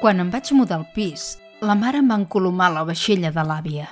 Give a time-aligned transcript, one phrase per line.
[0.00, 3.88] Quan em vaig mudar al pis, la mare em va encolomar la vaixella de l'àvia.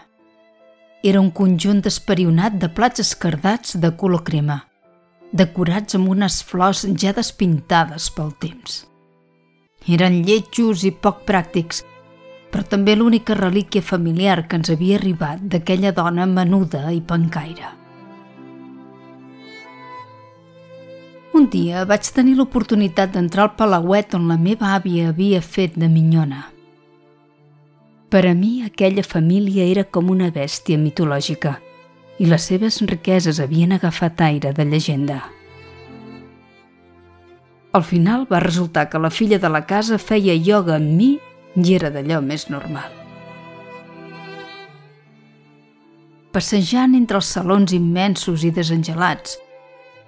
[1.05, 4.57] Era un conjunt esperionat de plats escardats de color crema,
[5.33, 8.79] decorats amb unes flors ja despintades pel temps.
[9.85, 11.83] Eren lletjos i poc pràctics,
[12.49, 17.75] però també l'única relíquia familiar que ens havia arribat d'aquella dona menuda i pencaire.
[21.39, 25.87] Un dia vaig tenir l'oportunitat d'entrar al palauet on la meva àvia havia fet de
[25.87, 26.49] minyona.
[28.11, 31.55] Per a mi aquella família era com una bèstia mitològica
[32.19, 35.21] i les seves riqueses havien agafat aire de llegenda.
[37.71, 41.13] Al final va resultar que la filla de la casa feia ioga amb mi
[41.55, 42.91] i era d'allò més normal.
[46.35, 49.39] Passejant entre els salons immensos i desengelats,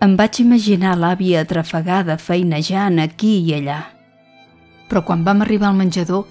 [0.00, 3.80] em vaig imaginar l'àvia atrafegada feinejant aquí i allà.
[4.88, 6.24] Però quan vam arribar al menjador,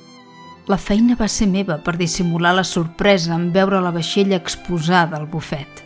[0.67, 5.28] la feina va ser meva per dissimular la sorpresa en veure la vaixella exposada al
[5.28, 5.86] bufet.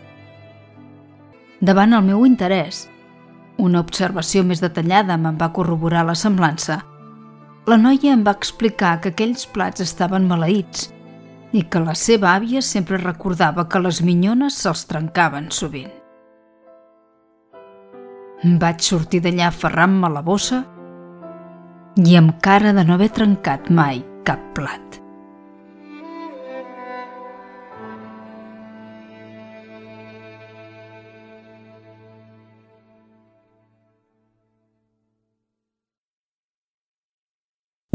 [1.62, 2.88] Davant el meu interès,
[3.58, 6.82] una observació més detallada me'n va corroborar la semblança–
[7.64, 10.90] la noia em va explicar que aquells plats estaven maleïts
[11.56, 16.03] i que la seva àvia sempre recordava que les minyones se'ls trencaven sovint.
[18.44, 20.58] Vaig sortir d'allà aferrant-me la bossa
[22.04, 25.00] i amb cara de no haver trencat mai cap plat.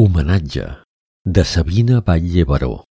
[0.01, 0.65] Homenatge
[1.27, 2.85] de Sabina Batlle Baró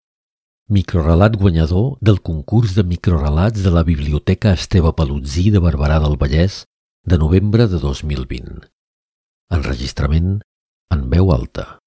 [0.69, 6.65] Microrelat guanyador del concurs de microrelats de la Biblioteca Esteve Palutzí de Barberà del Vallès
[7.07, 8.65] de novembre de 2020.
[9.55, 10.41] Enregistrament
[10.91, 11.79] en veu alta.